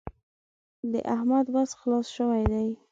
[0.91, 2.67] د احمد وس خلاص شوی دی.